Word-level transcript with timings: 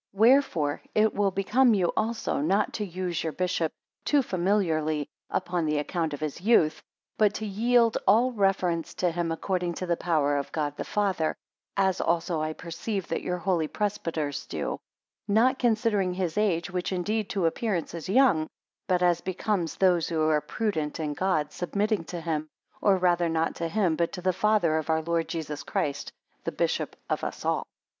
6 0.13 0.19
Wherefore 0.21 0.81
it 0.95 1.13
will 1.13 1.29
become 1.29 1.75
you 1.75 1.91
also 1.95 2.39
not 2.39 2.73
to 2.73 2.83
use 2.83 3.23
your 3.23 3.33
bishop 3.33 3.71
too 4.03 4.23
familiarly 4.23 5.07
upon 5.29 5.67
the 5.67 5.77
account 5.77 6.15
of 6.15 6.19
his 6.21 6.41
youth; 6.41 6.81
but 7.19 7.35
to 7.35 7.45
yield 7.45 7.99
all 8.07 8.31
reverence 8.31 8.95
to 8.95 9.11
him 9.11 9.31
according 9.31 9.75
to 9.75 9.85
the 9.85 9.95
power 9.95 10.37
of 10.37 10.51
God 10.51 10.75
the 10.75 10.83
Father; 10.83 11.35
as 11.77 12.01
also 12.01 12.41
I 12.41 12.51
perceive 12.53 13.09
that 13.09 13.21
your 13.21 13.37
holy 13.37 13.67
presbyters 13.67 14.47
do: 14.47 14.79
not 15.27 15.59
considering 15.59 16.15
his 16.15 16.35
age, 16.35 16.71
which 16.71 16.91
indeed 16.91 17.29
to 17.29 17.45
appearance 17.45 17.93
is 17.93 18.09
young; 18.09 18.47
but 18.87 19.03
as 19.03 19.21
becomes 19.21 19.75
those 19.75 20.09
who 20.09 20.27
are 20.29 20.41
prudent 20.41 20.99
in 20.99 21.13
God, 21.13 21.51
submitting 21.51 22.05
to 22.05 22.21
him, 22.21 22.47
or 22.81 22.97
rather 22.97 23.29
not 23.29 23.53
to 23.57 23.67
him 23.67 23.95
but 23.95 24.11
to 24.13 24.21
the 24.23 24.33
Father 24.33 24.77
of 24.79 24.89
our 24.89 25.03
Lord 25.03 25.27
Jesus 25.27 25.61
Christ, 25.61 26.11
the 26.43 26.51
bishop 26.51 26.95
of 27.07 27.23
us 27.23 27.45
all. 27.45 27.67